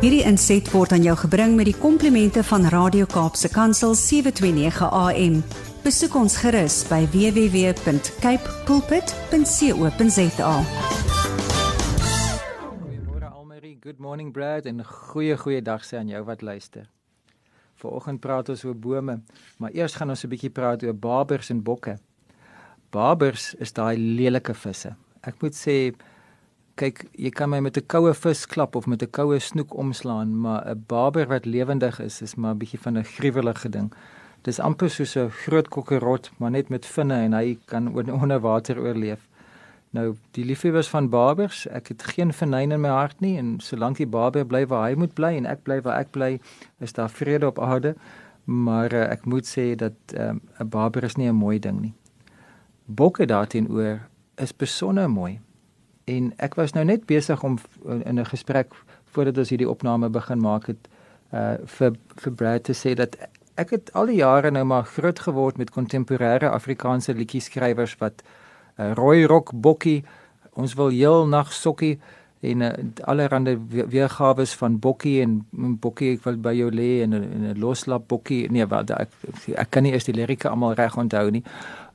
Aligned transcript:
Hierdie 0.00 0.22
inset 0.24 0.64
word 0.72 0.94
aan 0.96 1.02
jou 1.04 1.12
gebring 1.26 1.58
met 1.58 1.66
die 1.68 1.76
komplimente 1.76 2.40
van 2.48 2.62
Radio 2.72 3.04
Kaapse 3.04 3.50
Kansel 3.52 3.92
729 3.92 4.86
AM. 4.96 5.34
Besoek 5.84 6.14
ons 6.16 6.38
gerus 6.40 6.78
by 6.88 7.02
www.cape 7.12 8.54
pulpit.co.za. 8.64 10.54
Goeiemôre 12.70 13.28
Almarie, 13.28 13.76
good 13.84 14.00
morning 14.00 14.32
Brad 14.32 14.64
en 14.64 14.80
goeie 14.88 15.36
goeie 15.36 15.60
dag 15.60 15.84
sê 15.84 16.00
aan 16.00 16.08
jou 16.08 16.24
wat 16.24 16.40
luister. 16.48 16.88
Vanoggend 17.84 18.24
praat 18.24 18.48
ons 18.56 18.64
oor 18.64 18.80
bome, 18.88 19.20
maar 19.60 19.76
eers 19.76 20.00
gaan 20.00 20.16
ons 20.16 20.24
'n 20.24 20.32
bietjie 20.32 20.48
praat 20.50 20.80
oor 20.80 20.96
babers 20.96 21.52
en 21.52 21.60
bokke. 21.60 21.98
Babers 22.90 23.52
is 23.60 23.72
daai 23.76 24.00
lelike 24.00 24.54
visse. 24.54 24.96
Ek 25.20 25.36
moet 25.42 25.52
sê 25.52 25.92
kyk, 26.80 27.04
jy 27.18 27.30
kan 27.30 27.50
my 27.52 27.60
met 27.60 27.76
'n 27.76 27.86
koue 27.86 28.14
vis 28.14 28.46
klap 28.46 28.76
of 28.76 28.86
met 28.86 29.02
'n 29.02 29.10
koue 29.10 29.38
snoek 29.38 29.74
omslaan, 29.74 30.40
maar 30.40 30.62
'n 30.66 30.84
baber 30.86 31.26
wat 31.26 31.44
lewendig 31.44 32.00
is, 32.00 32.22
is 32.22 32.34
maar 32.34 32.54
'n 32.54 32.58
bietjie 32.58 32.80
van 32.80 32.98
'n 32.98 33.04
gruwelige 33.04 33.68
ding. 33.68 33.92
Dis 34.42 34.60
amper 34.60 34.90
soos 34.90 35.16
'n 35.16 35.30
groot 35.30 35.68
kokkerot, 35.68 36.30
maar 36.38 36.50
net 36.50 36.68
met 36.68 36.86
vinne 36.86 37.14
en 37.14 37.32
hy 37.32 37.58
kan 37.64 37.88
onder 38.22 38.40
water 38.40 38.78
oorleef. 38.78 39.28
Nou, 39.92 40.14
die 40.30 40.44
liefhebbers 40.44 40.88
van 40.88 41.08
babers, 41.08 41.66
ek 41.66 41.88
het 41.88 42.02
geen 42.02 42.32
vernyn 42.32 42.72
in 42.72 42.80
my 42.80 42.88
hart 42.88 43.20
nie 43.20 43.38
en 43.38 43.56
solank 43.60 43.96
die 43.96 44.06
baber 44.06 44.46
bly 44.46 44.66
waar 44.66 44.88
hy 44.88 44.94
moet 44.94 45.14
bly 45.14 45.34
en 45.36 45.46
ek 45.46 45.62
bly 45.62 45.80
waar 45.82 45.98
ek 45.98 46.10
bly, 46.10 46.40
is 46.78 46.92
daar 46.92 47.10
vrede 47.10 47.46
op 47.46 47.58
aarde. 47.58 47.94
Maar 48.44 48.92
uh, 48.92 49.10
ek 49.10 49.24
moet 49.24 49.46
sê 49.46 49.74
dat 49.74 49.92
ehm, 50.14 50.36
'n 50.36 50.40
um, 50.60 50.68
baber 50.68 51.04
is 51.04 51.16
nie 51.16 51.28
'n 51.28 51.34
mooi 51.34 51.58
ding 51.58 51.80
nie. 51.80 51.94
Bokke 52.86 53.26
daarteenoor 53.26 54.00
is 54.36 54.56
besonder 54.56 55.10
mooi. 55.10 55.40
En 56.10 56.32
ek 56.42 56.56
was 56.58 56.74
nou 56.76 56.84
net 56.84 57.06
besig 57.06 57.42
om 57.46 57.58
in 58.04 58.18
'n 58.18 58.32
gesprek 58.32 58.74
voordat 59.12 59.38
ons 59.38 59.48
hierdie 59.48 59.70
opname 59.70 60.08
begin 60.08 60.40
maak 60.40 60.66
het 60.66 60.88
uh 61.32 61.54
vir 61.64 61.92
vir 62.22 62.32
Brad 62.32 62.64
te 62.64 62.74
sê 62.74 62.94
dat 62.94 63.16
ek 63.54 63.70
het 63.70 63.92
al 63.92 64.06
die 64.10 64.20
jare 64.20 64.50
nou 64.50 64.64
maar 64.64 64.84
groot 64.84 65.18
geword 65.18 65.58
met 65.58 65.70
kontemporêre 65.70 66.50
Afrikaanse 66.50 67.14
liedjie 67.14 67.40
skrywers 67.40 67.96
wat 68.00 68.22
uh, 68.78 68.92
rooi 68.92 69.26
rok 69.26 69.52
bokkie 69.52 70.04
ons 70.52 70.74
wil 70.74 70.88
heel 70.88 71.26
nag 71.26 71.52
sokkie 71.52 71.98
en 72.40 72.60
uh, 72.60 72.70
allerhande 73.04 73.58
weergawe 73.68 74.46
van 74.46 74.78
bokkie 74.78 75.20
en 75.22 75.36
bokkie 75.80 76.14
ek 76.16 76.24
wil 76.24 76.40
by 76.40 76.54
jou 76.56 76.70
lê 76.72 77.02
en 77.04 77.14
'n 77.14 77.58
loslap 77.58 78.08
bokkie. 78.08 78.48
Nee 78.50 78.66
wat 78.66 78.90
ek 78.90 79.10
ek 79.54 79.70
kan 79.70 79.82
nie 79.82 79.92
eens 79.92 80.04
die 80.04 80.14
lirieke 80.14 80.48
almal 80.48 80.74
reg 80.74 80.96
onthou 80.96 81.30
nie 81.30 81.44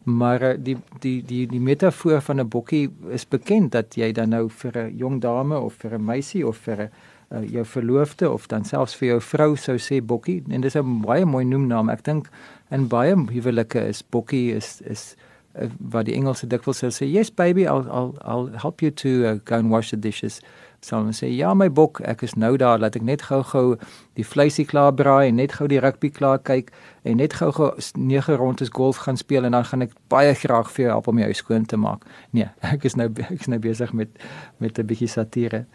Maar 0.06 0.42
eh, 0.42 0.58
die 0.60 0.78
die 1.00 1.24
die 1.26 1.48
die 1.50 1.60
metafoor 1.60 2.22
van 2.22 2.40
'n 2.40 2.48
bokkie 2.48 2.90
is 3.10 3.28
bekend 3.28 3.72
dat 3.72 3.96
jy 3.96 4.12
dan 4.12 4.30
nou 4.30 4.50
vir 4.50 4.78
'n 4.78 4.98
jong 4.98 5.22
dame 5.22 5.60
of 5.60 5.74
vir 5.74 5.94
'n 5.94 6.06
meisie 6.06 6.48
of 6.48 6.58
vir 6.58 6.78
'n 6.82 6.90
uh, 7.32 7.52
jou 7.52 7.66
verloofde 7.66 8.32
of 8.32 8.48
dan 8.48 8.66
selfs 8.66 8.96
vir 8.96 9.08
jou 9.08 9.22
vrou 9.22 9.56
sou 9.56 9.78
sê 9.78 10.06
bokkie 10.06 10.44
en 10.50 10.62
dis 10.62 10.76
'n 10.76 11.02
baie 11.02 11.26
mooi 11.26 11.46
noemnaam. 11.46 11.90
Ek 11.90 12.04
dink 12.04 12.30
in 12.70 12.88
baie 12.88 13.16
huwelike 13.16 13.88
is 13.88 14.04
bokkie 14.04 14.54
is 14.54 14.82
is 14.82 15.16
uh, 15.60 15.70
wat 15.80 16.06
die 16.06 16.16
Engelse 16.16 16.48
dikwels 16.48 16.78
sou 16.78 16.90
sê, 16.90 17.06
"Yes 17.06 17.32
baby, 17.32 17.64
I'll 17.64 17.88
I'll 17.88 18.16
I'll 18.22 18.50
help 18.62 18.82
you 18.82 18.92
to 18.92 19.10
uh, 19.10 19.40
go 19.46 19.56
and 19.56 19.70
wash 19.70 19.90
the 19.90 20.00
dishes." 20.00 20.42
sal 20.86 21.02
hulle 21.02 21.16
sê 21.18 21.30
ja 21.34 21.54
my 21.58 21.68
bok 21.80 22.02
ek 22.06 22.24
is 22.28 22.36
nou 22.40 22.54
daar. 22.62 22.80
Laat 22.82 22.98
ek 23.00 23.06
net 23.06 23.26
gou-gou 23.30 23.76
die 24.20 24.26
vleisie 24.28 24.66
klaar 24.70 24.94
braai 24.94 25.30
en 25.30 25.40
net 25.42 25.58
gou 25.58 25.68
die 25.72 25.82
rugby 25.84 26.12
klaar 26.14 26.42
kyk 26.46 26.72
en 27.04 27.20
net 27.22 27.38
gou-gou 27.40 27.72
nege 27.98 28.38
rondes 28.40 28.72
golf 28.76 29.02
gaan 29.06 29.18
speel 29.18 29.48
en 29.48 29.58
dan 29.58 29.68
gaan 29.68 29.86
ek 29.88 29.96
baie 30.14 30.34
graag 30.38 30.72
vir 30.76 30.86
jou 30.86 30.92
help 30.94 31.10
om 31.12 31.22
jou 31.24 31.32
skoon 31.42 31.66
te 31.66 31.80
maak. 31.82 32.06
Nee 32.32 32.50
ek 32.74 32.86
is 32.90 32.98
nou 33.00 33.10
ek 33.30 33.40
is 33.40 33.52
nou 33.52 33.62
besig 33.62 33.94
met 33.94 34.12
met 34.60 34.80
'n 34.80 34.88
bietjie 34.92 35.12
satire. 35.12 35.66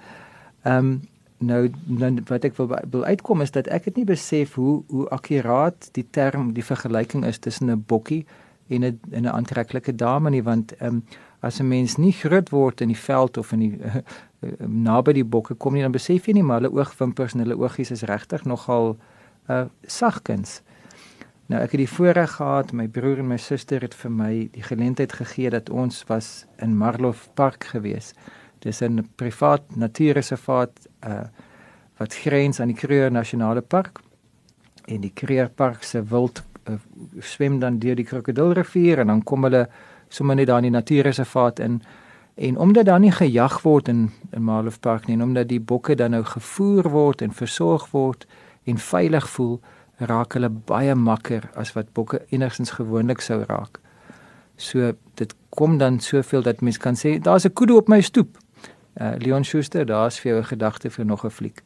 Ehm 0.65 0.77
um, 0.77 1.01
nou 1.41 1.71
dan 1.89 2.21
wat 2.29 2.45
ek 2.45 2.57
wil, 2.59 2.69
wil 2.69 3.05
uitkom 3.05 3.41
is 3.41 3.51
dat 3.51 3.69
ek 3.73 3.87
het 3.89 3.97
nie 3.97 4.05
besef 4.05 4.55
hoe 4.55 4.83
hoe 4.89 5.09
akkuraat 5.09 5.89
die 5.97 6.05
term 6.11 6.53
die 6.53 6.65
vergelyking 6.65 7.25
is 7.25 7.39
tussen 7.39 7.71
'n 7.71 7.85
bokkie 7.87 8.27
en 8.71 8.85
'n 8.85 9.01
'n 9.11 9.27
aantreklike 9.27 9.95
dame 9.95 10.31
nie 10.31 10.43
want 10.43 10.73
ehm 10.79 10.95
um, 10.95 11.05
as 11.41 11.61
'n 11.61 11.69
mens 11.69 11.97
nie 11.97 12.13
groot 12.13 12.51
word 12.51 12.81
in 12.81 12.89
die 12.89 13.03
veld 13.09 13.37
of 13.37 13.53
in 13.53 13.59
die 13.59 13.79
uh, 13.79 14.01
naby 14.89 15.13
die 15.13 15.25
bokke 15.25 15.55
kom 15.55 15.75
nie 15.75 15.83
dan 15.83 15.93
besef 15.93 16.27
jy 16.27 16.33
nie 16.33 16.43
maar 16.43 16.61
hulle 16.61 16.75
oogwimpers 16.75 17.35
en 17.35 17.41
hulle 17.45 17.59
oogies 17.59 17.91
is 17.91 18.03
regtig 18.03 18.45
nogal 18.45 18.97
uh 19.49 19.65
sagkens. 19.87 20.63
Nou 21.47 21.63
ek 21.63 21.73
het 21.73 21.81
die 21.83 21.95
voorreg 21.97 22.31
gehad 22.37 22.73
my 22.73 22.87
broer 22.89 23.19
en 23.19 23.29
my 23.29 23.37
suster 23.37 23.81
het 23.81 23.95
vir 23.95 24.11
my 24.11 24.49
die 24.53 24.63
geleentheid 24.63 25.13
gegee 25.13 25.51
dat 25.51 25.71
ons 25.71 26.05
was 26.07 26.47
in 26.63 26.77
Marlow 26.77 27.15
Park 27.35 27.65
gewees. 27.65 28.15
Dis 28.59 28.83
'n 28.83 29.09
privaat 29.17 29.77
natuurreservaat 29.77 30.87
uh 31.07 31.25
wat 32.01 32.15
grens 32.15 32.61
aan 32.61 32.69
die 32.73 32.77
Kruger 32.77 33.13
Nasionale 33.13 33.61
Park. 33.61 34.01
En 34.87 35.01
die 35.01 35.13
Kruger 35.15 35.51
Park 35.51 35.83
se 35.83 36.03
wild 36.05 36.43
swem 37.19 37.59
dan 37.59 37.79
deur 37.79 37.97
die 37.97 38.05
Krokodilrivier 38.05 38.99
en 38.99 39.07
dan 39.07 39.23
kom 39.23 39.45
hulle 39.45 39.69
sommer 40.09 40.37
net 40.37 40.47
daar 40.47 40.59
in 40.59 40.71
die 40.71 40.79
natuurreservaat 40.79 41.59
in 41.59 41.83
en 42.35 42.57
omdat 42.59 42.85
daar 42.85 43.01
nie 43.01 43.13
gejag 43.13 43.63
word 43.63 43.89
in 43.89 44.11
in 44.33 44.43
Marlow 44.43 44.73
Park 44.81 45.07
nie 45.07 45.17
en 45.17 45.23
omdat 45.23 45.49
die 45.49 45.61
bokke 45.61 45.95
dan 45.95 46.11
nou 46.11 46.25
gevoer 46.25 46.89
word 46.91 47.23
en 47.23 47.33
versorg 47.33 47.91
word 47.91 48.27
en 48.65 48.79
veilig 48.79 49.29
voel 49.31 49.61
raak 49.99 50.35
hulle 50.37 50.49
baie 50.49 50.95
makker 50.95 51.51
as 51.55 51.73
wat 51.77 51.93
bokke 51.93 52.23
enigstens 52.31 52.71
gewoonlik 52.79 53.21
sou 53.21 53.43
raak. 53.49 53.81
So 54.57 54.93
dit 55.21 55.35
kom 55.49 55.79
dan 55.79 56.01
soveel 56.01 56.43
dat 56.43 56.61
mens 56.61 56.79
kan 56.79 56.97
sê 56.97 57.19
daar's 57.19 57.45
'n 57.45 57.53
kudu 57.53 57.77
op 57.77 57.89
my 57.89 58.01
stoep. 58.01 58.39
Uh 59.01 59.15
Leon 59.19 59.45
Schuster, 59.45 59.87
daar's 59.87 60.21
vir 60.21 60.33
jou 60.33 60.41
'n 60.41 60.47
gedagte 60.47 60.91
vir 60.91 61.05
nog 61.05 61.25
'n 61.25 61.31
fliek. 61.31 61.63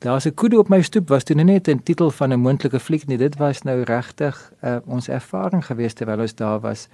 Daar's 0.00 0.24
'n 0.24 0.34
kudu 0.34 0.56
op 0.56 0.68
my 0.68 0.82
stoep 0.82 1.08
was 1.08 1.24
toe 1.24 1.36
net 1.36 1.68
'n 1.68 1.82
titel 1.82 2.10
van 2.10 2.32
'n 2.32 2.40
moontlike 2.40 2.80
fliek 2.80 3.06
nie. 3.06 3.16
Dit 3.16 3.36
was 3.36 3.62
nou 3.62 3.82
regtig 3.82 4.52
uh 4.64 4.76
ons 4.84 5.08
ervaring 5.08 5.66
gewees 5.66 5.92
terwyl 5.92 6.20
ons 6.20 6.34
daar 6.34 6.60
was. 6.60 6.88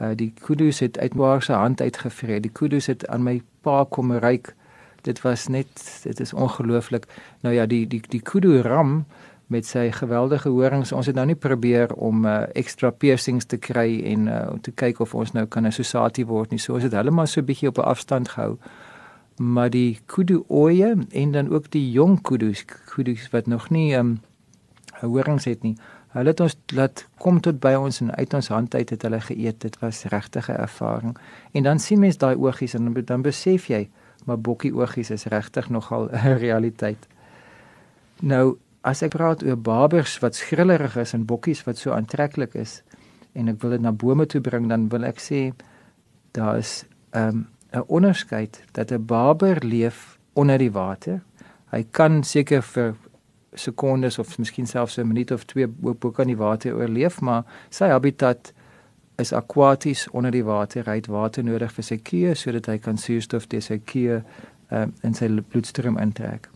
Uh, 0.00 0.08
die 0.14 0.32
kudus 0.40 0.78
het 0.78 0.98
uit 0.98 1.14
my 1.14 1.40
se 1.40 1.52
hand 1.52 1.80
uitgevreet. 1.80 2.42
Die 2.42 2.52
kudus 2.52 2.86
het 2.86 3.06
aan 3.06 3.22
my 3.22 3.42
pa 3.60 3.84
kom 3.88 4.12
ryk. 4.12 4.54
Dit 5.00 5.20
was 5.20 5.46
net 5.46 6.00
dit 6.02 6.20
is 6.20 6.32
ongelooflik. 6.32 7.06
Nou 7.40 7.54
ja, 7.54 7.66
die 7.66 7.86
die 7.86 8.02
die 8.08 8.22
kudu 8.22 8.60
ram 8.60 9.04
met 9.46 9.66
sy 9.66 9.90
geweldige 9.92 10.48
horings. 10.48 10.92
Ons 10.92 11.06
het 11.06 11.14
nou 11.14 11.26
nie 11.26 11.34
probeer 11.34 11.94
om 11.94 12.24
uh, 12.24 12.42
extra 12.52 12.90
piercings 12.90 13.44
te 13.44 13.56
kry 13.56 14.02
en 14.04 14.26
uh, 14.26 14.48
te 14.60 14.70
kyk 14.70 15.00
of 15.00 15.14
ons 15.14 15.32
nou 15.32 15.46
kan 15.46 15.66
'n 15.66 15.72
society 15.72 16.24
word 16.24 16.50
nie. 16.50 16.58
So 16.58 16.74
ons 16.74 16.82
het 16.82 16.92
hulle 16.92 17.10
maar 17.10 17.28
so 17.28 17.40
'n 17.40 17.44
bietjie 17.44 17.68
op 17.68 17.78
'n 17.78 17.88
afstand 17.88 18.28
gehou. 18.28 18.58
Maar 19.38 19.70
die 19.70 20.00
kudu 20.06 20.42
oeye 20.50 20.96
en 21.10 21.32
dan 21.32 21.48
ook 21.54 21.70
die 21.70 21.90
jong 21.90 22.20
kudus, 22.22 22.64
kudus 22.64 23.30
wat 23.30 23.46
nog 23.46 23.70
nie 23.70 23.94
ehm 23.94 24.06
um, 24.06 24.20
horings 25.00 25.44
het 25.44 25.62
nie. 25.62 25.76
Hulle 26.08 26.32
het 26.32 26.40
ons 26.40 26.56
laat 26.74 27.04
kom 27.22 27.40
tot 27.40 27.60
by 27.60 27.74
ons 27.78 28.00
en 28.00 28.10
uit 28.14 28.34
ons 28.34 28.48
hand 28.48 28.74
uit 28.74 28.90
het 28.90 29.02
hulle 29.06 29.20
geëet. 29.20 29.60
Dit 29.60 29.78
was 29.78 30.04
regtig 30.04 30.48
'n 30.48 30.60
ervaring. 30.60 31.16
En 31.52 31.62
dan 31.62 31.78
sien 31.78 31.98
mens 31.98 32.16
daai 32.16 32.36
oogies 32.36 32.74
en 32.74 33.04
dan 33.04 33.22
besef 33.22 33.66
jy, 33.66 33.88
maar 34.24 34.40
bokkie 34.40 34.74
oogies 34.74 35.10
is 35.10 35.24
regtig 35.24 35.68
nogal 35.68 36.08
'n 36.12 36.38
realiteit. 36.38 37.06
Nou, 38.20 38.56
as 38.80 39.02
ek 39.02 39.10
praat 39.10 39.42
oor 39.42 39.58
babers 39.58 40.18
wat 40.18 40.34
skrillrig 40.34 40.96
is 40.96 41.12
en 41.12 41.24
bokkies 41.24 41.64
wat 41.64 41.78
so 41.78 41.92
aantreklik 41.92 42.54
is 42.54 42.82
en 43.32 43.48
ek 43.48 43.60
wil 43.62 43.70
dit 43.70 43.80
na 43.80 43.92
bome 43.92 44.26
toe 44.26 44.40
bring, 44.40 44.68
dan 44.68 44.88
wil 44.88 45.04
ek 45.04 45.20
sê 45.20 45.52
daar 46.32 46.58
is 46.58 46.84
'n 47.12 47.18
um, 47.18 47.46
'n 47.72 47.84
onderskeid 47.86 48.64
dat 48.72 48.90
'n 48.90 49.04
baber 49.04 49.64
leef 49.64 50.18
onder 50.32 50.58
die 50.58 50.72
water. 50.72 51.22
Hy 51.70 51.86
kan 51.90 52.24
seker 52.24 52.62
vir 52.62 52.94
sekondes 53.52 54.18
of 54.18 54.38
miskien 54.38 54.66
selfs 54.66 54.96
'n 54.98 55.06
minuut 55.06 55.30
of 55.30 55.44
twee 55.44 55.66
bo 55.66 56.10
kan 56.10 56.26
die 56.26 56.36
water 56.36 56.74
oorleef, 56.74 57.20
maar 57.20 57.44
sy 57.68 57.88
habitat 57.88 58.52
is 59.16 59.32
akwaties 59.32 60.08
onder 60.10 60.30
die 60.30 60.44
water. 60.44 60.84
Hy 60.84 60.94
het 60.94 61.06
water 61.06 61.44
nodig 61.44 61.72
vir 61.72 61.84
sy 61.84 61.96
kuur 61.96 62.36
sodat 62.36 62.66
hy 62.66 62.78
kan 62.78 62.96
suurstof 62.96 63.46
deur 63.46 63.62
sy 63.62 63.78
kuur 63.78 64.22
uh, 64.70 64.86
in 65.02 65.14
sy 65.14 65.28
bloedstroom 65.48 65.98
intrek. 65.98 66.48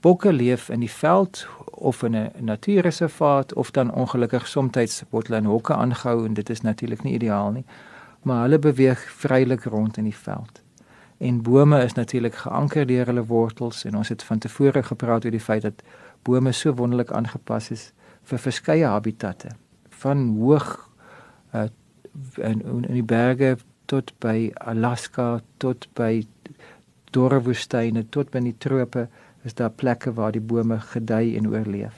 Bokke 0.00 0.32
leef 0.32 0.70
in 0.70 0.80
die 0.80 0.90
veld 0.90 1.46
of 1.72 2.02
in 2.02 2.16
'n 2.16 2.30
natuurreservaat 2.38 3.54
of 3.54 3.70
dan 3.70 3.92
ongelukkig 3.92 4.46
soms 4.46 5.04
word 5.10 5.26
hulle 5.26 5.38
in 5.38 5.44
hokke 5.44 5.74
aangehou 5.74 6.26
en 6.26 6.34
dit 6.34 6.50
is 6.50 6.60
natuurlik 6.60 7.02
nie 7.02 7.14
ideaal 7.14 7.50
nie. 7.52 7.64
Maar 8.22 8.42
hulle 8.42 8.58
beweeg 8.58 9.00
vrylik 9.22 9.64
rond 9.64 9.96
in 9.96 10.04
die 10.04 10.16
veld. 10.16 10.62
En 11.20 11.42
bome 11.42 11.82
is 11.84 11.92
natuurlik 11.92 12.34
geanker 12.34 12.86
deur 12.86 13.06
hulle 13.06 13.24
wortels 13.26 13.84
en 13.84 13.96
ons 13.96 14.08
het 14.08 14.22
van 14.22 14.38
tevore 14.38 14.82
gepraat 14.82 15.24
oor 15.24 15.34
die 15.34 15.40
feit 15.40 15.62
dat 15.62 15.82
bome 16.22 16.52
so 16.52 16.74
wonderlik 16.74 17.12
aangepas 17.12 17.70
is 17.70 17.90
vir 18.22 18.38
verskeie 18.38 18.86
habitatte 18.86 19.52
van 20.02 20.28
hoog 20.38 20.70
uh, 21.54 21.66
in 22.36 22.62
in 22.64 22.94
die 22.94 23.04
berge 23.04 23.56
tot 23.90 24.12
by 24.22 24.50
Alaska 24.72 25.40
tot 25.62 25.88
by 25.98 26.22
dorre 27.10 27.40
woestyne 27.42 28.06
tot 28.16 28.30
by 28.30 28.42
die 28.44 28.56
trope 28.58 29.08
is 29.44 29.56
daar 29.58 29.72
plekke 29.82 30.12
waar 30.14 30.32
die 30.32 30.44
bome 30.44 30.78
gedei 30.92 31.36
en 31.36 31.48
oorleef. 31.48 31.96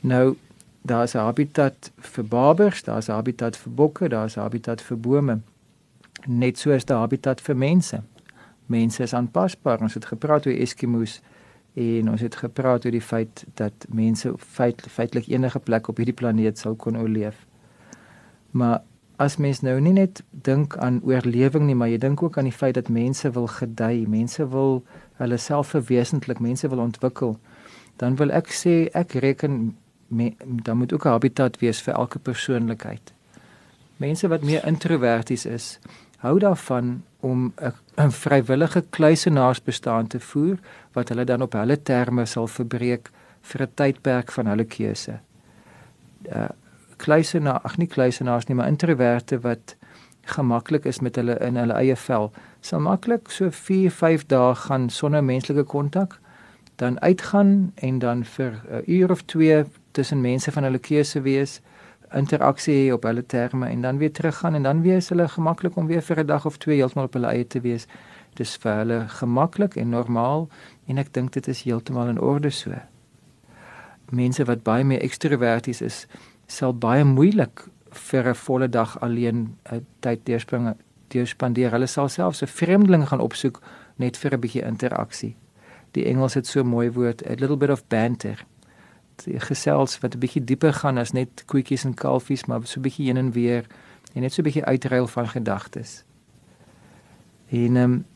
Nou 0.00 0.36
daar's 0.82 1.14
'n 1.14 1.18
habitat 1.18 1.90
vir 1.96 2.24
babers, 2.24 2.82
daar's 2.82 3.08
'n 3.08 3.12
habitat 3.12 3.56
vir 3.56 3.72
bokke, 3.72 4.08
daar's 4.08 4.36
'n 4.36 4.40
habitat 4.40 4.80
vir 4.80 4.96
bome. 4.96 5.40
Net 6.26 6.58
so 6.58 6.70
is 6.70 6.84
daar 6.84 6.98
habitat 6.98 7.40
vir 7.40 7.56
mense. 7.56 8.02
Mense 8.66 9.02
is 9.02 9.14
aanpasbaar. 9.14 9.80
Ons 9.80 9.94
het 9.94 10.04
gepraat 10.04 10.46
oor 10.46 10.54
Eskimos 10.54 11.20
En 11.72 12.10
ons 12.10 12.20
het 12.20 12.34
gepraat 12.34 12.84
oor 12.84 12.94
die 12.94 13.02
feit 13.02 13.44
dat 13.54 13.86
mense 13.88 14.32
feit, 14.38 14.82
feitelik 14.88 15.28
enige 15.30 15.58
plek 15.58 15.88
op 15.88 15.96
hierdie 15.96 16.14
planeet 16.14 16.58
sal 16.58 16.74
kon 16.74 16.98
oorleef. 16.98 17.46
Maar 18.50 18.82
as 19.16 19.36
mens 19.36 19.60
nou 19.60 19.76
nie 19.80 19.92
net 19.92 20.22
dink 20.30 20.76
aan 20.76 21.00
oorlewing 21.04 21.68
nie, 21.68 21.74
maar 21.74 21.88
jy 21.92 21.98
dink 21.98 22.22
ook 22.22 22.38
aan 22.38 22.48
die 22.48 22.56
feit 22.56 22.74
dat 22.74 22.88
mense 22.88 23.30
wil 23.30 23.46
gedei, 23.46 24.06
mense 24.08 24.48
wil 24.48 24.82
hulle 25.20 25.36
self 25.36 25.76
verwesentlik, 25.76 26.40
mense 26.40 26.68
wil 26.68 26.82
ontwikkel, 26.82 27.36
dan 27.96 28.16
wil 28.16 28.32
ek 28.34 28.50
sê 28.50 28.88
ek 28.96 29.14
reken 29.22 29.76
me, 30.10 30.34
dan 30.44 30.76
moet 30.76 30.92
ook 30.92 31.04
'n 31.04 31.08
habitat 31.08 31.58
wees 31.58 31.82
vir 31.82 31.94
elke 31.94 32.18
persoonlikheid. 32.18 33.12
Mense 33.96 34.28
wat 34.28 34.42
meer 34.42 34.66
introverties 34.66 35.46
is, 35.46 35.78
hou 36.18 36.38
daarvan 36.38 37.02
om 37.20 37.52
'n 37.96 38.10
vrywillige 38.10 38.84
kluisenaarsbestaan 38.90 40.06
te 40.06 40.20
voer 40.20 40.58
wat 40.92 41.08
hulle 41.08 41.24
dan 41.24 41.42
op 41.42 41.52
hulle 41.52 41.82
terme 41.82 42.26
sal 42.26 42.46
verbreek 42.46 43.10
vir 43.40 43.62
'n 43.62 43.74
tydperk 43.74 44.32
van 44.32 44.46
hulle 44.46 44.64
keuse. 44.64 45.18
Uh 46.32 46.48
kluisenaar, 46.96 47.60
ag 47.64 47.76
nie 47.76 47.86
kluisenaars 47.86 48.46
nie, 48.46 48.56
maar 48.56 48.68
introverte 48.68 49.40
wat 49.40 49.76
gemaklik 50.22 50.84
is 50.84 51.00
met 51.00 51.16
hulle 51.16 51.38
in 51.40 51.56
hulle 51.56 51.72
eie 51.72 51.96
vel, 51.96 52.32
sal 52.60 52.80
maklik 52.80 53.30
so 53.30 53.50
4, 53.50 53.90
5 53.90 54.26
dae 54.26 54.54
gaan 54.54 54.90
sonder 54.90 55.24
menslike 55.24 55.64
kontak, 55.64 56.18
dan 56.76 57.00
uitgaan 57.00 57.72
en 57.74 57.98
dan 57.98 58.24
vir 58.24 58.52
'n 58.52 58.82
uur 58.86 59.10
of 59.10 59.22
2 59.22 59.64
tussen 59.92 60.20
mense 60.20 60.52
van 60.52 60.62
hulle 60.62 60.78
keuse 60.78 61.20
wees 61.20 61.60
interaksie 62.16 62.74
hê 62.74 62.92
op 62.92 63.04
hulle 63.06 63.22
terme 63.26 63.68
en 63.68 63.82
dan 63.82 63.98
weer 63.98 64.12
teruggaan 64.12 64.54
en 64.54 64.62
dan 64.62 64.82
weer 64.82 64.96
is 64.96 65.08
hulle 65.08 65.28
gemaklik 65.28 65.76
om 65.76 65.86
weer 65.86 66.02
vir 66.02 66.18
'n 66.20 66.26
dag 66.26 66.46
of 66.46 66.56
twee 66.56 66.76
heeltemal 66.76 67.04
op 67.04 67.12
hulle 67.12 67.26
eie 67.26 67.46
te 67.46 67.60
wees. 67.60 67.86
Dis 68.34 68.56
vir 68.56 68.72
hulle 68.74 69.08
gemaklik 69.08 69.76
en 69.76 69.88
normaal 69.88 70.48
en 70.86 70.98
ek 70.98 71.12
dink 71.12 71.32
dit 71.32 71.48
is 71.48 71.62
heeltemal 71.62 72.08
in 72.08 72.20
orde 72.20 72.50
so. 72.50 72.72
Mense 74.10 74.44
wat 74.44 74.62
baie 74.62 74.84
meer 74.84 75.02
ekstroverties 75.02 75.80
is, 75.80 76.06
sal 76.46 76.74
baie 76.74 77.04
moeilik 77.04 77.68
vir 77.90 78.28
'n 78.28 78.34
volle 78.34 78.68
dag 78.68 79.00
alleen 79.00 79.56
'n 79.72 79.86
tyd 80.00 80.20
deurspring 80.24 80.74
deurspandeer. 81.08 81.70
Hulle 81.70 81.86
sal 81.86 82.08
selfs 82.08 82.42
'n 82.42 82.46
vreemdeling 82.46 83.08
gaan 83.08 83.20
opsoek 83.20 83.62
net 83.96 84.16
vir 84.16 84.34
'n 84.34 84.40
bietjie 84.40 84.66
interaksie. 84.66 85.36
Die 85.92 86.04
Engels 86.04 86.34
het 86.34 86.46
so 86.46 86.60
'n 86.60 86.66
mooi 86.66 86.90
woord, 86.90 87.26
a 87.26 87.34
little 87.34 87.56
bit 87.56 87.70
of 87.70 87.88
banter 87.88 88.46
gesels 89.26 89.98
wat 89.98 90.14
'n 90.14 90.18
bietjie 90.18 90.44
dieper 90.44 90.72
gaan 90.72 90.98
as 90.98 91.12
net 91.12 91.44
koetjies 91.46 91.84
en 91.84 91.94
kalfies, 91.94 92.44
maar 92.46 92.60
so 92.64 92.78
'n 92.78 92.82
bietjie 92.82 93.06
heen 93.06 93.16
en 93.16 93.32
weer 93.32 93.64
en 94.14 94.22
net 94.22 94.32
so 94.32 94.42
'n 94.42 94.44
bietjie 94.44 94.64
uitruil 94.64 95.06
van 95.06 95.28
gedagtes. 95.28 96.04
En 97.48 97.76
ehm 97.76 97.92
um, 97.92 98.06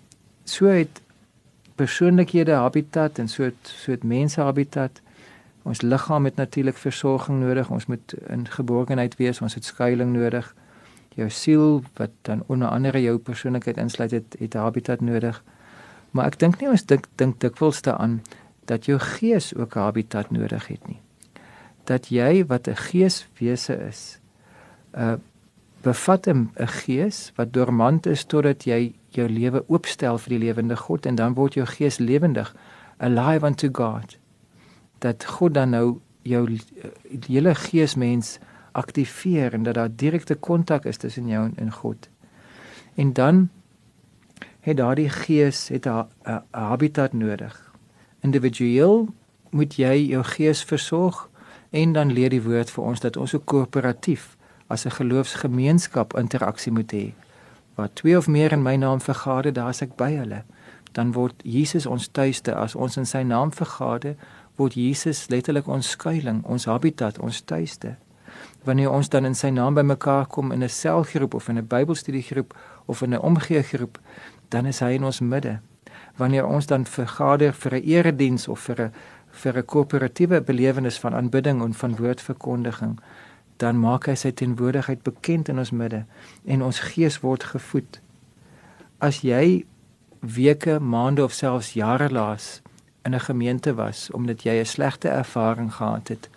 so 0.45 0.67
het 0.67 1.03
persoonlikhede 1.75 2.53
habitat 2.53 3.19
en 3.19 3.29
so 3.29 3.43
het 3.43 3.55
so 3.63 3.91
het 3.91 4.03
mense 4.03 4.41
habitat. 4.41 5.01
Ons 5.63 5.81
liggaam 5.83 6.25
het 6.25 6.37
natuurlik 6.37 6.77
versorging 6.77 7.41
nodig. 7.41 7.71
Ons 7.71 7.87
moet 7.87 8.15
in 8.29 8.49
geborgenheid 8.49 9.17
wees. 9.17 9.41
Ons 9.41 9.55
het 9.55 9.65
skuilings 9.65 10.19
nodig. 10.19 10.55
Jou 11.15 11.31
siel 11.31 11.83
wat 11.95 12.11
dan 12.23 12.43
onder 12.47 12.69
andere 12.69 13.03
jou 13.03 13.19
persoonlikheid 13.19 13.77
insluit 13.77 14.11
het, 14.11 14.37
het 14.39 14.55
habitat 14.55 15.01
nodig. 15.01 15.43
Maar 16.11 16.27
ek 16.27 16.39
dink 16.39 16.61
nie 16.61 16.69
ons 16.71 16.85
dink 16.87 17.07
dink 17.19 17.41
dikwels 17.41 17.83
daaraan 17.83 18.21
dat 18.65 18.85
jou 18.85 18.99
gees 18.99 19.55
ook 19.55 19.75
'n 19.75 19.79
habitat 19.79 20.31
nodig 20.31 20.67
het 20.67 20.87
nie. 20.87 21.01
Dat 21.85 22.09
jy 22.09 22.47
wat 22.47 22.69
'n 22.69 22.77
geeswese 22.77 23.87
is, 23.89 24.21
uh, 24.99 25.15
bevat 25.83 26.27
'n 26.27 26.51
gees 26.55 27.33
wat 27.35 27.53
dormant 27.53 28.07
is 28.07 28.25
totdat 28.25 28.65
jy 28.65 28.95
jou 29.09 29.29
lewe 29.29 29.65
oopstel 29.69 30.19
vir 30.19 30.29
die 30.29 30.39
lewende 30.39 30.77
God 30.77 31.07
en 31.07 31.15
dan 31.15 31.35
word 31.35 31.55
jou 31.55 31.67
gees 31.67 31.99
lewendig, 31.99 32.57
alive 32.97 33.47
unto 33.47 33.69
God. 33.73 34.17
Dat 34.99 35.25
God 35.25 35.55
dan 35.55 35.71
nou 35.71 36.01
jou 36.23 36.51
uh, 36.51 36.59
hele 37.27 37.55
geesmens 37.55 38.39
aktiveer 38.73 39.53
en 39.53 39.63
dat 39.63 39.75
daar 39.75 39.97
direkte 39.97 40.35
kontak 40.35 40.85
is 40.85 40.97
tussen 40.97 41.29
jou 41.29 41.53
en 41.57 41.73
God. 41.73 42.09
En 42.95 43.13
dan 43.13 43.49
het 44.61 44.77
daardie 44.77 45.09
gees 45.09 45.69
het 45.69 45.87
'n 45.87 46.07
habitat 46.51 47.13
nodig 47.13 47.74
individueel 48.25 49.09
moet 49.51 49.77
jy 49.77 49.95
jou 50.11 50.23
gees 50.25 50.65
versorg 50.65 51.29
en 51.71 51.93
dan 51.93 52.13
leer 52.13 52.33
die 52.33 52.43
woord 52.43 52.71
vir 52.73 52.85
ons 52.85 53.03
dat 53.05 53.19
ons 53.21 53.35
ook 53.37 53.45
koöperatief 53.51 54.37
as 54.73 54.87
'n 54.87 54.97
geloofsgemeenskap 54.99 56.17
interaksie 56.17 56.73
moet 56.73 56.93
hê. 56.93 57.13
Waar 57.75 57.93
twee 57.93 58.17
of 58.17 58.29
meer 58.29 58.53
in 58.53 58.63
my 58.63 58.77
naam 58.77 59.01
vergader, 59.01 59.53
daar's 59.53 59.83
ek 59.83 59.97
by 59.97 60.11
hulle. 60.17 60.43
Dan 60.93 61.13
word 61.13 61.35
Jesus 61.45 61.87
ons 61.87 62.09
tuiste 62.09 62.55
as 62.55 62.75
ons 62.75 62.97
in 62.97 63.07
sy 63.07 63.23
naam 63.23 63.53
vergader, 63.53 64.15
word 64.57 64.75
Jesus 64.75 65.29
letterlik 65.29 65.67
ons 65.67 65.91
skuilings, 65.91 66.45
ons 66.47 66.65
habitat, 66.65 67.19
ons 67.19 67.41
tuiste. 67.41 67.97
Wanneer 68.65 68.91
ons 68.91 69.09
dan 69.09 69.25
in 69.25 69.35
sy 69.35 69.51
naam 69.51 69.75
bymekaar 69.75 70.27
kom 70.27 70.53
in 70.53 70.63
'n 70.63 70.69
selgroep 70.69 71.35
of 71.35 71.49
in 71.49 71.59
'n 71.59 71.67
Bybelstudiegroep 71.67 72.55
of 72.87 73.03
in 73.03 73.15
'n 73.15 73.21
omgeegroep, 73.21 73.99
dan 74.49 74.67
is 74.67 74.79
hy 74.79 74.91
in 74.91 75.05
ons 75.05 75.21
midde 75.21 75.61
wanneer 76.17 76.47
ons 76.47 76.67
dan 76.67 76.87
vergader 76.87 77.53
vir 77.53 77.75
'n 77.75 77.85
erediens 77.85 78.49
of 78.49 78.61
vir 78.61 78.81
'n 78.81 78.93
vir 79.31 79.59
'n 79.59 79.65
koöperatiewe 79.65 80.41
belewenis 80.41 80.99
van 80.99 81.15
aanbidding 81.15 81.63
en 81.63 81.75
van 81.75 81.97
woordverkondiging, 81.97 83.01
dan 83.57 83.81
maak 83.81 84.07
hy 84.07 84.15
sy 84.15 84.31
teenwoordigheid 84.31 85.03
bekend 85.03 85.49
in 85.49 85.59
ons 85.59 85.71
midde 85.71 86.05
en 86.45 86.63
ons 86.63 86.79
gees 86.79 87.21
word 87.21 87.45
gevoed. 87.45 88.01
As 88.99 89.21
jy 89.21 89.65
weke, 90.21 90.81
maande 90.81 91.25
of 91.25 91.33
selfs 91.33 91.73
jare 91.73 92.11
laas 92.11 92.63
in 93.05 93.15
'n 93.15 93.21
gemeente 93.21 93.75
was 93.75 94.11
omdat 94.11 94.43
jy 94.43 94.61
'n 94.61 94.67
slegte 94.67 95.09
ervaring 95.09 95.73
gehad 95.73 96.09
het, 96.09 96.31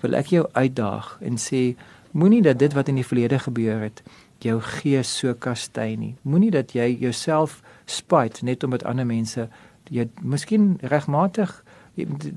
wil 0.00 0.14
ek 0.14 0.26
jou 0.26 0.48
uitdaag 0.52 1.18
en 1.20 1.36
sê 1.36 1.76
moenie 2.12 2.42
dat 2.42 2.58
dit 2.58 2.72
wat 2.72 2.88
in 2.88 2.94
die 2.94 3.06
verlede 3.06 3.38
gebeur 3.38 3.80
het 3.80 4.02
jou 4.38 4.60
gees 4.60 5.18
so 5.18 5.34
kastei 5.34 5.96
nie. 5.96 6.14
Moenie 6.22 6.50
dat 6.50 6.72
jy 6.72 6.96
jouself 7.00 7.62
spite 7.86 8.44
net 8.44 8.64
omdat 8.64 8.84
ander 8.84 9.06
mense 9.06 9.48
jy 9.90 10.08
miskien 10.22 10.78
regmatig 10.82 11.64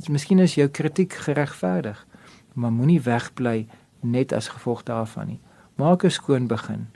miskien 0.08 0.40
is 0.40 0.56
jou 0.56 0.68
kritiek 0.68 1.14
geregverdig 1.14 2.06
maar 2.54 2.72
moenie 2.72 3.02
wegbly 3.02 3.68
net 4.00 4.34
as 4.34 4.48
gevolg 4.48 4.84
daarvan 4.84 5.28
nie. 5.28 5.40
Maak 5.76 6.04
'n 6.04 6.12
skoon 6.12 6.48
begin. 6.48 6.88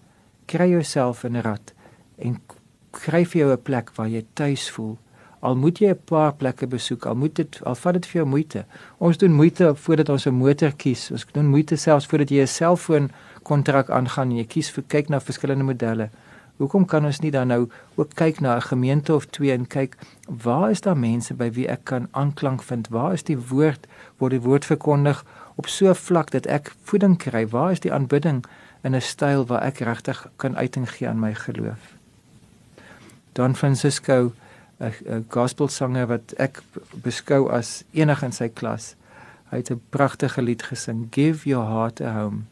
Kry 0.45 0.69
jouself 0.69 1.23
in 1.23 1.35
'n 1.37 1.41
rad 1.41 1.73
en 2.17 2.41
kry 2.91 3.25
vir 3.25 3.39
jou 3.41 3.51
'n 3.51 3.61
plek 3.61 3.91
waar 3.95 4.07
jy 4.07 4.25
tuis 4.33 4.69
voel. 4.71 4.97
Al 5.39 5.55
moet 5.55 5.79
jy 5.79 5.89
'n 5.89 5.99
paar 6.05 6.33
plekke 6.33 6.67
besoek 6.67 7.05
al 7.05 7.15
moet 7.15 7.35
dit 7.35 7.63
al 7.63 7.75
vat 7.75 7.93
dit 7.93 8.05
vir 8.05 8.21
jou 8.21 8.25
moeite. 8.25 8.65
Ons 8.97 9.17
doen 9.17 9.33
moeite 9.33 9.75
voordat 9.75 10.09
ons 10.09 10.25
'n 10.27 10.33
motor 10.33 10.71
kies. 10.71 11.11
Ons 11.11 11.25
doen 11.31 11.47
moeite 11.47 11.75
selfs 11.75 12.05
voordat 12.05 12.29
jy 12.29 12.41
'n 12.41 12.47
selfoon 12.47 13.11
kontrak 13.43 13.89
aangaan 13.89 14.29
en 14.29 14.37
jy 14.37 14.45
kies 14.45 14.71
vir 14.71 14.83
kyk 14.87 15.09
na 15.09 15.19
verskillende 15.19 15.63
modelle 15.63 16.09
Hoekom 16.57 16.85
kan 16.85 17.05
ons 17.05 17.19
nie 17.19 17.31
dan 17.31 17.47
nou 17.49 17.69
ook 17.95 18.13
kyk 18.13 18.39
na 18.39 18.55
'n 18.55 18.61
gemeente 18.61 19.15
of 19.15 19.25
twee 19.25 19.51
en 19.51 19.67
kyk 19.67 19.97
waar 20.27 20.69
is 20.69 20.81
daar 20.81 20.97
mense 20.97 21.33
by 21.33 21.51
wie 21.51 21.67
ek 21.67 21.83
kan 21.83 22.07
aanklank 22.11 22.63
vind? 22.63 22.87
Waar 22.87 23.13
is 23.13 23.23
die 23.23 23.37
woord 23.37 23.87
word 24.17 24.31
die 24.31 24.41
woord 24.41 24.65
verkondig 24.65 25.25
op 25.55 25.67
so 25.67 25.89
'n 25.89 25.95
vlak 25.95 26.31
dat 26.31 26.45
ek 26.45 26.75
voeding 26.83 27.17
kry? 27.17 27.47
Waar 27.47 27.71
is 27.71 27.79
die 27.79 27.93
aanbidding 27.93 28.45
in 28.83 28.95
'n 28.95 29.01
styl 29.01 29.45
waar 29.45 29.61
ek 29.61 29.77
regtig 29.79 30.27
kan 30.35 30.57
uiting 30.57 30.89
gee 30.89 31.07
aan 31.07 31.19
my 31.19 31.33
geloof? 31.33 31.97
Don 33.33 33.55
Francisco 33.55 34.33
'n 34.79 35.25
gospelsanger 35.29 36.07
wat 36.07 36.33
ek 36.37 36.61
beskou 37.03 37.49
as 37.51 37.83
enig 37.91 38.23
in 38.23 38.31
sy 38.31 38.49
klas. 38.49 38.95
Hy 39.49 39.57
het 39.57 39.71
'n 39.71 39.81
pragtige 39.89 40.41
lied 40.41 40.63
gesing, 40.63 41.07
Give 41.11 41.49
Your 41.49 41.65
Heart 41.65 42.01
a 42.01 42.13
Home. 42.13 42.43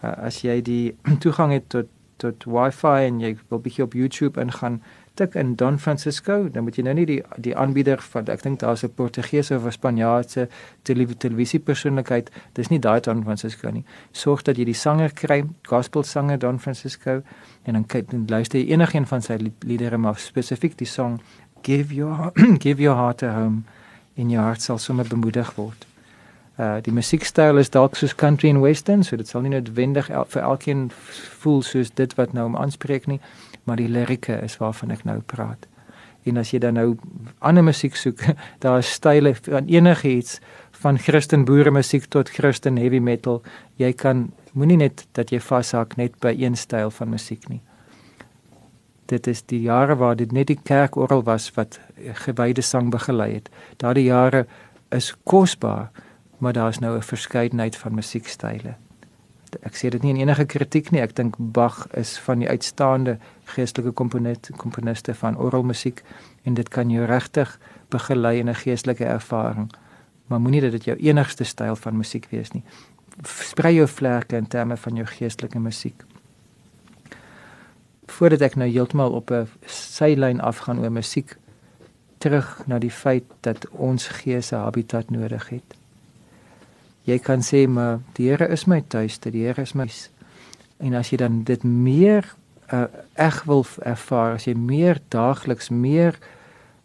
As 0.00 0.42
jy 0.42 0.62
die 0.62 0.96
toegang 1.22 1.52
het 1.52 1.68
tot 1.68 1.86
tot 2.22 2.46
wifi 2.46 3.06
en 3.08 3.20
jy 3.20 3.36
wil 3.50 3.60
bietjie 3.62 3.84
op 3.84 3.96
YouTube 3.98 4.40
ingaan 4.40 4.80
tik 5.20 5.34
in 5.36 5.54
Don 5.60 5.78
Francisco. 5.78 6.48
Dan 6.48 6.64
moet 6.64 6.78
jy 6.78 6.84
nou 6.86 6.94
nie 6.96 7.06
die 7.06 7.18
die 7.44 7.52
aanbieder 7.58 8.00
van 8.12 8.30
ek 8.32 8.42
dink 8.46 8.60
daar's 8.62 8.84
'n 8.84 8.94
Portugese 8.96 9.56
of 9.56 9.66
'n 9.66 9.72
Spanjaardse 9.72 10.48
televisie 10.82 11.60
persoonlikheid 11.60 12.30
dis 12.54 12.68
nie 12.68 12.78
daai 12.78 13.00
Don 13.00 13.22
Francisco 13.22 13.70
nie. 13.70 13.84
Sorg 14.12 14.42
dat 14.42 14.56
jy 14.56 14.64
die 14.64 14.74
sanger 14.74 15.12
kry 15.12 15.44
gospel 15.62 16.02
sanger 16.02 16.38
Don 16.38 16.58
Francisco 16.58 17.22
en 17.64 17.72
dan 17.72 17.86
kyk 17.86 18.10
dan 18.10 18.26
luister 18.26 18.60
jy 18.60 18.72
enigiets 18.72 19.08
van 19.08 19.22
sy 19.22 19.38
liedere 19.60 19.98
maar 19.98 20.18
spesifiek 20.18 20.76
die 20.78 20.86
song 20.86 21.20
give 21.62 21.94
your 21.94 22.32
give 22.64 22.82
your 22.82 22.96
heart 22.96 23.22
a 23.22 23.32
home 23.32 23.62
in 24.14 24.30
your 24.30 24.44
heart 24.44 24.62
sal 24.62 24.78
sommer 24.78 25.06
bemoedig 25.08 25.54
word 25.56 25.91
Uh 26.60 26.78
die 26.84 26.92
musiekstyl 26.92 27.56
is 27.58 27.70
dalk 27.72 27.96
soos 27.96 28.14
country 28.14 28.50
en 28.52 28.60
western, 28.60 29.04
so 29.04 29.16
dit 29.16 29.28
sal 29.28 29.40
nie 29.40 29.54
noodwendig 29.54 30.10
el 30.12 30.26
vir 30.28 30.42
elkeen 30.42 30.88
voel 31.40 31.62
soos 31.64 31.90
dit 31.90 32.14
wat 32.18 32.32
nou 32.36 32.44
om 32.50 32.56
aanspreek 32.56 33.06
nie, 33.08 33.20
maar 33.64 33.80
die 33.80 33.88
lirieke 33.88 34.36
is 34.44 34.58
waarvan 34.60 34.92
ek 34.92 35.06
nou 35.08 35.20
praat. 35.20 35.66
En 36.28 36.38
as 36.38 36.52
jy 36.52 36.60
dan 36.62 36.76
nou 36.78 36.92
ander 37.40 37.64
musiek 37.64 37.96
soek, 37.96 38.20
daar 38.62 38.82
is 38.82 38.92
style 38.92 39.34
van 39.34 39.66
enigiets 39.66 40.38
van 40.82 40.98
Christen 40.98 41.44
boere 41.48 41.70
musiek 41.70 42.06
tot 42.10 42.30
Christen 42.30 42.76
heavy 42.76 43.00
metal. 43.00 43.42
Jy 43.80 43.92
kan 43.98 44.30
moenie 44.52 44.78
net 44.84 45.06
dat 45.16 45.32
jy 45.32 45.40
vashak 45.40 45.96
net 45.96 46.18
by 46.20 46.34
een 46.36 46.56
styl 46.58 46.90
van 46.90 47.10
musiek 47.14 47.48
nie. 47.48 47.62
Dit 49.10 49.26
is 49.26 49.42
die 49.50 49.60
jare 49.64 49.96
waar 49.96 50.16
dit 50.16 50.32
net 50.32 50.48
die 50.52 50.58
kerkorgel 50.58 51.24
was 51.26 51.50
wat 51.56 51.80
gewyde 52.24 52.62
sang 52.62 52.90
begelei 52.92 53.32
het. 53.34 53.50
Daardie 53.82 54.08
jare 54.08 54.46
is 54.92 55.12
kosbaar, 55.24 55.90
maar 56.42 56.52
daar 56.52 56.68
is 56.68 56.78
nou 56.78 56.96
'n 56.96 57.02
verskeidenheid 57.02 57.76
van 57.76 57.94
musiekstyle. 57.94 58.74
Ek 59.60 59.74
sê 59.76 59.88
dit 59.88 60.02
nie 60.02 60.10
in 60.10 60.20
enige 60.20 60.44
kritiek 60.44 60.90
nie. 60.90 61.00
Ek 61.00 61.16
dink 61.16 61.34
Bach 61.38 61.86
is 61.90 62.18
van 62.18 62.38
die 62.38 62.48
uitstaande 62.48 63.18
geestelike 63.44 63.90
komponiste 63.90 64.52
komponiste 64.52 65.14
van 65.14 65.36
orgelmusiek 65.36 66.02
en 66.42 66.54
dit 66.54 66.68
kan 66.68 66.90
jou 66.90 67.04
regtig 67.04 67.58
begelei 67.88 68.38
in 68.38 68.48
'n 68.48 68.54
geestelike 68.54 69.04
ervaring. 69.04 69.72
Maar 70.26 70.40
moenie 70.40 70.60
dat 70.60 70.70
dit 70.70 70.84
jou 70.84 70.96
enigste 70.96 71.44
styl 71.44 71.76
van 71.76 71.96
musiek 71.96 72.26
wees 72.30 72.50
nie. 72.50 72.64
Sprei 73.22 73.74
jou 73.74 73.88
vlerke 73.88 74.36
in 74.36 74.48
terme 74.48 74.76
van 74.76 74.94
jou 74.94 75.06
geestelike 75.06 75.58
musiek. 75.58 76.04
Voordat 78.06 78.40
ek 78.40 78.54
nou 78.54 78.70
heeltemal 78.70 79.12
op 79.12 79.30
'n 79.30 79.48
sylyn 79.66 80.40
afgaan 80.40 80.80
oor 80.80 80.92
musiek, 80.92 81.36
terug 82.18 82.62
na 82.66 82.78
die 82.78 82.90
feit 82.90 83.24
dat 83.40 83.68
ons 83.68 84.08
gees 84.08 84.52
'n 84.52 84.56
habitat 84.56 85.10
nodig 85.10 85.48
het. 85.48 85.81
Jy 87.04 87.18
kan 87.18 87.42
sê 87.42 87.66
maar 87.66 88.00
die 88.14 88.28
Here 88.30 88.46
is 88.48 88.66
my 88.66 88.80
tuiste, 88.80 89.30
die 89.30 89.46
Here 89.46 89.62
is 89.62 89.74
my 89.74 89.88
en 90.82 90.94
as 90.98 91.12
jy 91.12 91.18
dan 91.22 91.42
dit 91.46 91.62
meer 91.64 92.26
uh, 92.72 92.86
eg 93.14 93.42
wil 93.46 93.64
ervaar, 93.86 94.36
as 94.38 94.48
jy 94.48 94.54
meer 94.58 95.00
daagliks 95.14 95.70
meer 95.70 96.18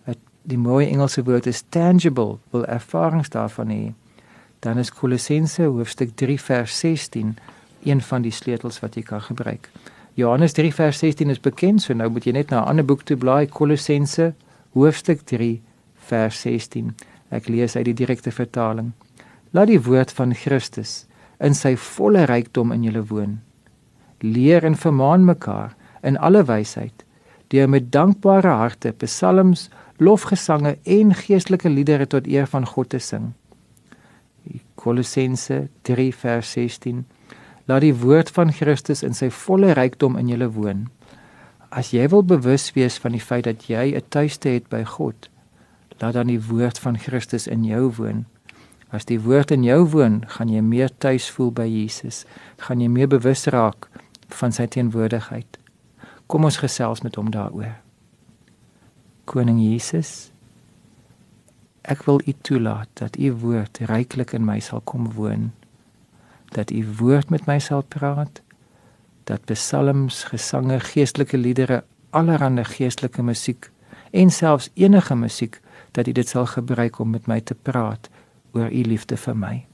uh, 0.06 0.14
die 0.46 0.60
mooi 0.62 0.86
Engelse 0.88 1.24
woord 1.26 1.50
is 1.50 1.64
tangible 1.74 2.38
wil 2.54 2.66
ervarings 2.70 3.34
daarvan 3.34 3.74
hê, 3.74 3.84
dan 4.66 4.78
is 4.82 4.94
Kolossense 4.94 5.66
hoofstuk 5.66 6.14
3 6.18 6.38
vers 6.42 6.80
16 6.80 7.38
een 7.88 8.02
van 8.02 8.26
die 8.26 8.34
sleutels 8.34 8.82
wat 8.84 8.98
jy 8.98 9.06
kan 9.06 9.22
gebruik. 9.22 9.70
Johannes 10.18 10.54
3 10.58 10.74
vers 10.74 11.00
16 11.00 11.30
is 11.30 11.42
bekend, 11.42 11.82
so 11.82 11.94
nou 11.94 12.10
moet 12.10 12.26
jy 12.26 12.34
net 12.34 12.50
na 12.50 12.62
'n 12.62 12.70
ander 12.74 12.86
boek 12.86 13.04
toe 13.06 13.18
blaai, 13.18 13.48
Kolossense 13.48 14.34
hoofstuk 14.74 15.22
3 15.26 15.62
vers 16.10 16.42
16. 16.42 16.96
Ek 17.30 17.48
lees 17.48 17.76
uit 17.76 17.86
die 17.86 17.94
direkte 17.94 18.32
vertaling. 18.32 18.94
Laat 19.52 19.68
die 19.68 19.82
woord 19.82 20.12
van 20.12 20.34
Christus 20.36 21.06
in 21.40 21.54
sy 21.56 21.76
volle 21.80 22.26
rykdom 22.26 22.72
in 22.76 22.84
julle 22.84 23.04
woon. 23.08 23.40
Leer 24.20 24.66
en 24.66 24.76
vermaan 24.76 25.26
mekaar 25.26 25.76
in 26.04 26.18
alle 26.18 26.44
wysheid 26.46 27.06
deur 27.48 27.70
met 27.70 27.92
dankbare 27.92 28.52
harte 28.60 28.92
psalms, 29.00 29.70
lofgesange 30.04 30.78
en 30.84 31.14
geestelike 31.16 31.70
liedere 31.70 32.08
tot 32.08 32.28
eer 32.28 32.48
van 32.52 32.66
God 32.68 32.90
te 32.90 33.00
sing. 33.00 33.30
Kolossense 34.76 35.68
3 35.88 36.12
vers 36.14 36.52
16. 36.52 37.06
Laat 37.68 37.84
die 37.84 37.96
woord 37.96 38.30
van 38.36 38.52
Christus 38.52 39.04
in 39.04 39.16
sy 39.16 39.30
volle 39.32 39.74
rykdom 39.80 40.20
in 40.20 40.30
julle 40.32 40.50
woon. 40.56 40.86
As 41.72 41.92
jy 41.96 42.08
wil 42.12 42.24
bewus 42.24 42.70
wees 42.76 43.00
van 43.04 43.16
die 43.16 43.24
feit 43.24 43.48
dat 43.48 43.68
jy 43.68 43.96
'n 43.96 44.08
tuiste 44.10 44.50
het 44.50 44.70
by 44.70 44.84
God, 44.84 45.30
laat 46.00 46.14
dan 46.14 46.28
die 46.28 46.42
woord 46.42 46.80
van 46.80 46.98
Christus 46.98 47.48
in 47.48 47.64
jou 47.64 47.92
woon. 47.98 48.26
As 48.88 49.08
die 49.08 49.20
woord 49.20 49.52
in 49.52 49.66
jou 49.68 49.82
woon, 49.92 50.22
gaan 50.32 50.52
jy 50.52 50.62
meer 50.64 50.92
tuis 51.04 51.28
voel 51.36 51.52
by 51.52 51.66
Jesus, 51.68 52.24
gaan 52.64 52.80
jy 52.80 52.88
meer 52.92 53.10
bewus 53.12 53.44
raak 53.52 53.90
van 54.40 54.56
sy 54.56 54.68
teenwoordigheid. 54.72 55.60
Kom 56.28 56.48
ons 56.48 56.60
gesels 56.62 57.04
met 57.04 57.20
hom 57.20 57.32
daaroor. 57.32 57.76
Koning 59.28 59.60
Jesus, 59.60 60.32
ek 61.88 62.06
wil 62.08 62.22
U 62.24 62.34
toelaat 62.48 62.92
dat 63.00 63.20
U 63.20 63.32
woord 63.44 63.80
ryklik 63.92 64.34
in 64.36 64.48
my 64.48 64.60
sal 64.64 64.84
kom 64.88 65.12
woon. 65.16 65.52
Dat 66.56 66.72
U 66.72 66.84
woord 67.00 67.32
met 67.32 67.48
my 67.48 67.60
sal 67.64 67.84
praat, 67.84 68.42
dat 69.28 69.44
psalms, 69.52 70.24
gesange, 70.32 70.80
geestelike 70.80 71.36
liedere, 71.36 71.84
allerlei 72.16 72.64
geestelike 72.64 73.24
musiek 73.24 73.68
en 74.16 74.32
selfs 74.32 74.70
enige 74.80 75.16
musiek 75.16 75.60
dat 75.92 76.08
U 76.08 76.12
dit 76.12 76.28
sal 76.28 76.48
gebruik 76.48 77.00
om 77.00 77.12
met 77.12 77.28
my 77.28 77.42
te 77.44 77.56
praat 77.56 78.08
oor 78.54 78.72
U 78.72 78.84
liefde 78.84 79.18
vir 79.18 79.36
my. 79.36 79.66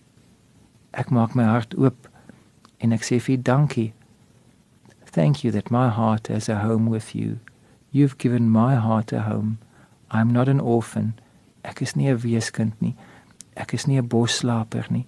Ek 0.94 1.10
maak 1.10 1.36
my 1.36 1.44
hart 1.44 1.74
oop 1.78 2.10
en 2.80 2.94
ek 2.94 3.04
sê 3.04 3.20
vir 3.20 3.38
U 3.38 3.42
dankie. 3.42 3.94
Thank 5.06 5.44
you 5.44 5.52
that 5.52 5.72
my 5.72 5.90
heart 5.90 6.28
has 6.28 6.50
a 6.50 6.60
home 6.62 6.90
with 6.90 7.14
you. 7.16 7.40
You've 7.92 8.18
given 8.18 8.50
my 8.50 8.76
heart 8.76 9.14
a 9.14 9.22
home. 9.22 9.60
I'm 10.10 10.32
not 10.32 10.48
an 10.48 10.60
orphan. 10.60 11.14
Ek 11.64 11.82
is 11.82 11.96
nie 11.96 12.10
'n 12.10 12.18
weeskind 12.18 12.74
nie. 12.80 12.96
Ek 13.56 13.74
is 13.74 13.86
nie 13.88 13.98
'n 13.98 14.08
bosslaper 14.08 14.86
nie. 14.90 15.06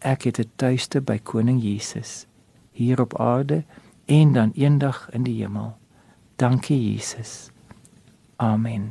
Ek 0.00 0.24
het 0.24 0.38
'n 0.38 0.50
tuiste 0.56 1.00
by 1.00 1.18
koning 1.18 1.60
Jesus 1.62 2.26
hier 2.72 3.00
op 3.00 3.20
aarde 3.20 3.64
en 4.04 4.32
dan 4.32 4.52
eendag 4.54 5.08
in 5.12 5.22
die 5.22 5.42
hemel. 5.42 5.76
Dankie 6.36 6.92
Jesus. 6.92 7.50
Amen. 8.36 8.90